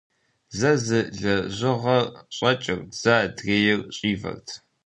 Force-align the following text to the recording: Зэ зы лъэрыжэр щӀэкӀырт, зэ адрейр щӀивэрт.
Зэ 0.57 0.71
зы 0.85 0.99
лъэрыжэр 1.19 1.79
щӀэкӀырт, 2.35 2.87
зэ 3.01 3.13
адрейр 3.25 3.79
щӀивэрт. 3.95 4.47